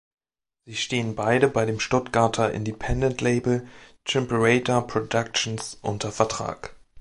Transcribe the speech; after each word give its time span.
Sie 0.65 0.75
stehen 0.75 1.13
beide 1.13 1.47
bei 1.47 1.67
dem 1.67 1.79
Stuttgarter 1.79 2.51
Independent-Label 2.53 3.67
"Chimperator 4.03 4.87
Productions" 4.87 5.77
unter 5.83 6.11
Vertrag. 6.11 6.75